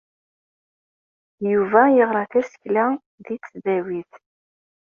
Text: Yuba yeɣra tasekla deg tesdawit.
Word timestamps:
Yuba 1.51 1.81
yeɣra 1.95 2.23
tasekla 2.31 2.85
deg 3.25 3.39
tesdawit. 3.41 4.11